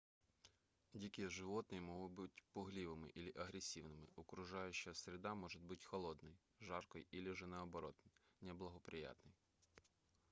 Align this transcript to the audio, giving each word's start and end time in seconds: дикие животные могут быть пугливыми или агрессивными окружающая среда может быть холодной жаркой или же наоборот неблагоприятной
дикие 0.93 1.29
животные 1.29 1.79
могут 1.79 2.11
быть 2.13 2.43
пугливыми 2.53 3.07
или 3.09 3.29
агрессивными 3.37 4.09
окружающая 4.15 4.95
среда 4.95 5.35
может 5.35 5.61
быть 5.61 5.83
холодной 5.85 6.35
жаркой 6.59 7.05
или 7.11 7.29
же 7.33 7.45
наоборот 7.45 7.95
неблагоприятной 8.41 9.35